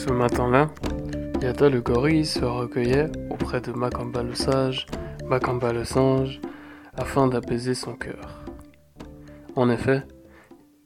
[0.00, 0.70] Ce matin-là,
[1.42, 4.86] Yata le gorille se recueillait auprès de Makamba le sage,
[5.26, 6.40] Makamba le singe,
[6.96, 8.42] afin d'apaiser son cœur.
[9.56, 10.04] En effet,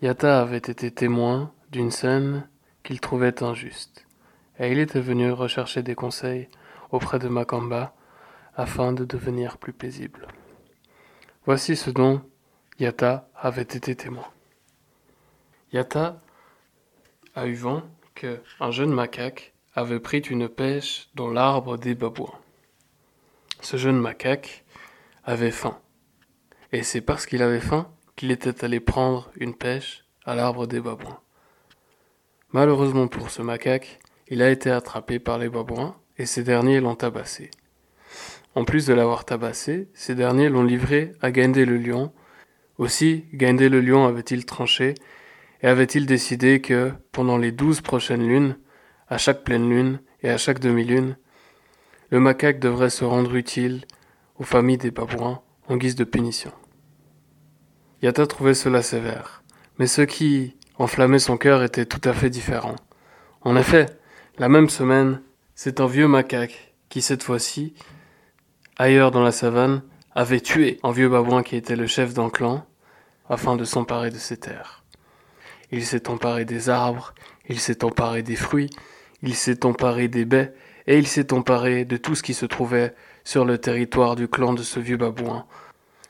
[0.00, 2.48] Yata avait été témoin d'une scène
[2.84, 4.06] qu'il trouvait injuste,
[4.60, 6.48] et il était venu rechercher des conseils
[6.92, 7.92] auprès de Makamba
[8.54, 10.28] afin de devenir plus paisible.
[11.46, 12.22] Voici ce dont
[12.78, 14.28] Yata avait été témoin.
[15.72, 16.20] Yata
[17.34, 17.82] a eu vent
[18.60, 22.34] un jeune macaque avait pris une pêche dans l'arbre des babouins.
[23.60, 24.64] Ce jeune macaque
[25.24, 25.78] avait faim,
[26.72, 30.80] et c'est parce qu'il avait faim qu'il était allé prendre une pêche à l'arbre des
[30.80, 31.20] babouins.
[32.52, 36.96] Malheureusement pour ce macaque, il a été attrapé par les babouins et ces derniers l'ont
[36.96, 37.50] tabassé.
[38.54, 42.12] En plus de l'avoir tabassé, ces derniers l'ont livré à Gandé le lion.
[42.78, 44.94] Aussi, Gandé le lion avait-il tranché
[45.62, 48.56] et avait-il décidé que, pendant les douze prochaines lunes,
[49.08, 51.16] à chaque pleine lune et à chaque demi-lune,
[52.10, 53.84] le macaque devrait se rendre utile
[54.38, 56.52] aux familles des babouins en guise de punition?
[58.02, 59.42] Yata trouvait cela sévère,
[59.78, 62.76] mais ce qui enflammait son cœur était tout à fait différent.
[63.42, 63.86] En effet,
[64.38, 65.20] la même semaine,
[65.54, 67.74] c'est un vieux macaque qui, cette fois-ci,
[68.78, 69.82] ailleurs dans la savane,
[70.14, 72.64] avait tué un vieux babouin qui était le chef d'un clan
[73.28, 74.79] afin de s'emparer de ses terres.
[75.72, 77.14] Il s'est emparé des arbres,
[77.48, 78.70] il s'est emparé des fruits,
[79.22, 80.52] il s'est emparé des baies,
[80.86, 84.54] et il s'est emparé de tout ce qui se trouvait sur le territoire du clan
[84.54, 85.46] de ce vieux babouin.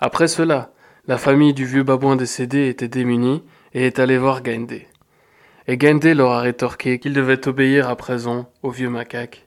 [0.00, 0.72] Après cela,
[1.06, 3.42] la famille du vieux babouin décédé était démunie
[3.74, 4.88] et est allée voir Gaindé.
[5.66, 9.46] Et Gaindé leur a rétorqué qu'il devait obéir à présent au vieux macaque.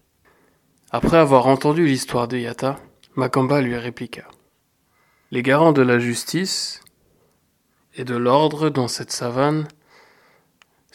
[0.92, 2.78] Après avoir entendu l'histoire de Yata,
[3.16, 4.23] Makamba lui répliqua.
[5.31, 6.81] Les garants de la justice
[7.95, 9.67] et de l'ordre dans cette savane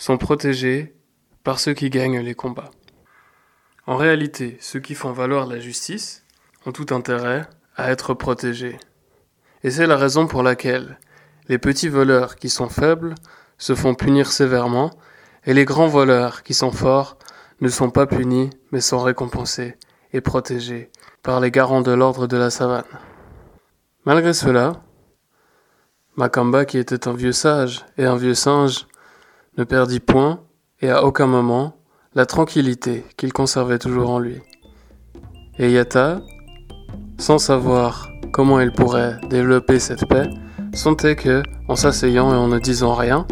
[0.01, 0.95] sont protégés
[1.45, 2.71] par ceux qui gagnent les combats.
[3.87, 6.25] En réalité, ceux qui font valoir la justice
[6.65, 7.47] ont tout intérêt
[7.77, 8.79] à être protégés.
[9.63, 10.99] Et c'est la raison pour laquelle
[11.49, 13.15] les petits voleurs qui sont faibles
[13.59, 14.91] se font punir sévèrement
[15.45, 17.19] et les grands voleurs qui sont forts
[17.61, 19.77] ne sont pas punis mais sont récompensés
[20.15, 20.91] et protégés
[21.23, 22.85] par les garants de l'ordre de la savane.
[24.07, 24.83] Malgré cela,
[26.17, 28.87] Makamba, qui était un vieux sage et un vieux singe,
[29.57, 30.41] ne perdit point,
[30.81, 31.75] et à aucun moment,
[32.15, 34.41] la tranquillité qu'il conservait toujours en lui.
[35.59, 36.21] Et Yata,
[37.19, 40.29] sans savoir comment il pourrait développer cette paix,
[40.73, 43.27] sentait que, en s'asseyant et en ne disant rien,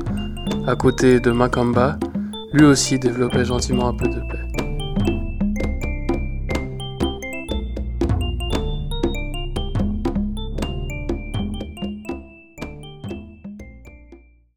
[0.67, 1.99] à côté de Makamba,
[2.53, 4.68] lui aussi développait gentiment un peu de paix.